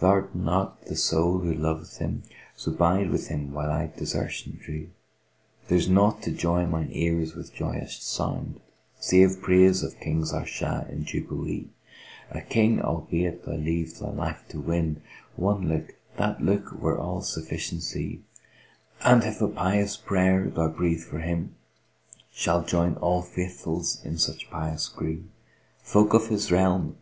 [0.00, 4.58] th'art not the sole who loveth him, * So bide with him while I desertion
[4.62, 4.90] dree:
[5.68, 10.44] There's nought to joy mine ears with joyous sound * Save praise of King Zahr
[10.46, 11.70] Shah in jubilee:
[12.30, 16.98] A King albeit thou leave thy life to win * One look, that look were
[16.98, 18.20] all sufficiency:
[19.00, 21.54] And if a pious prayer thou breathe for him,
[21.90, 25.22] * Shall join all Faithfuls in such pious gree:
[25.82, 26.96] Folk of his realm!